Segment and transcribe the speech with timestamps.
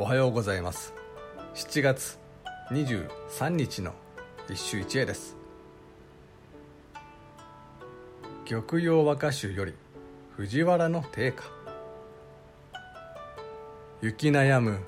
[0.00, 0.94] おはようございます。
[1.56, 2.20] 7月
[2.70, 3.94] 23日の
[4.48, 5.36] 一首一会です。
[8.48, 9.74] 玉葉和歌集より
[10.36, 11.42] 藤原の定家。
[14.00, 14.78] 雪悩む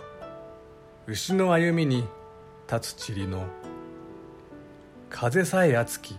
[1.09, 2.07] 牛の歩みに
[2.73, 3.47] 立つ塵の
[5.09, 6.17] 風さえ熱き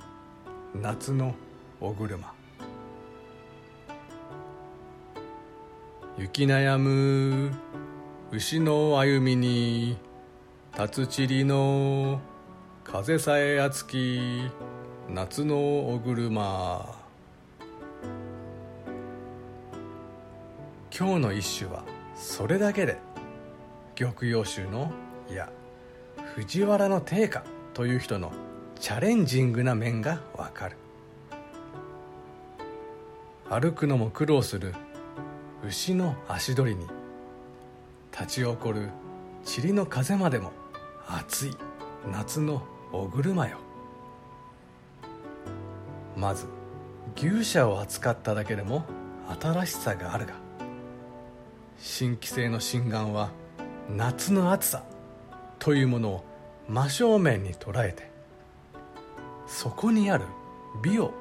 [0.76, 1.34] 夏の
[1.80, 2.34] お車。
[6.18, 7.52] 雪悩む
[8.34, 9.98] 牛の歩みに
[10.80, 12.22] 立つ塵の
[12.82, 14.50] 風さえ熱き
[15.10, 16.96] 夏のお車。
[20.98, 21.84] 今日の一首は
[22.16, 23.00] それだけで
[23.96, 24.94] 玉葉集の
[25.30, 25.50] いや
[26.34, 27.44] 藤原の定家
[27.74, 28.32] という人の
[28.80, 30.78] チャレンジングな面がわかる。
[33.50, 34.74] 歩くのも苦労する
[35.68, 37.01] 牛の足取りに
[38.12, 38.90] 立ち起こる
[39.46, 40.52] 塵の風までも
[41.08, 41.58] 暑い
[42.12, 43.58] 夏のお車よ。
[46.16, 46.46] まず
[47.16, 48.86] 牛舎を扱っただけでも
[49.42, 50.34] 新しさがあるが
[51.78, 53.32] 新規性の心眼は
[53.90, 54.84] 夏の暑さ
[55.58, 56.26] というものを
[56.68, 58.12] 真正面に捉えて
[59.48, 60.26] そこにある
[60.84, 61.14] 美を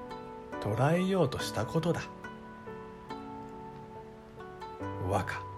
[0.60, 2.02] 捉えようとしたことだ。
[5.08, 5.49] 和歌。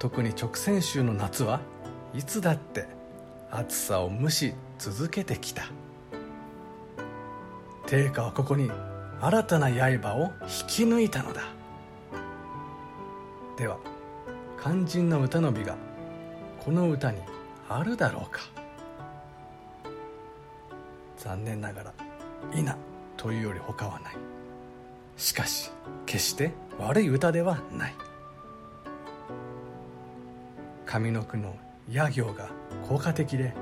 [0.00, 1.60] 特に直線州の夏は
[2.14, 2.86] いつだって
[3.50, 5.64] 暑さを無視続けてきた。
[7.86, 8.70] 定家はここに
[9.20, 11.42] 新たな刃を引き抜いたのだ。
[13.58, 13.76] では
[14.62, 15.76] 肝心の歌の美が
[16.64, 17.18] この歌に
[17.68, 18.40] あるだろうか。
[21.18, 21.92] 残念ながら
[22.56, 22.74] 「稲」
[23.18, 24.14] というより他はない。
[25.18, 25.70] しかし
[26.06, 28.09] 決して悪い歌ではない。
[30.92, 31.56] 上の句の
[31.88, 32.50] 「野行」が
[32.88, 33.54] 効果的で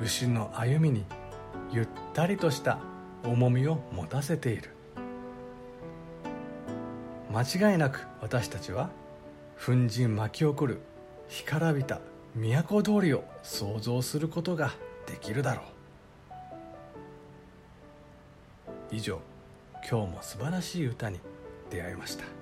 [0.00, 1.04] 牛の歩みに
[1.72, 2.78] ゆったりとした
[3.24, 4.70] 重みを持たせている。
[7.32, 8.90] 間違いなく私たちは
[9.64, 10.80] 粉塵巻き起こる
[11.28, 12.00] 干からびた
[12.36, 14.72] 都通りを想像することが
[15.06, 15.64] できるだろう。
[18.92, 19.20] 以上
[19.88, 21.18] 今日も素晴らしい歌に
[21.70, 22.39] 出会いました。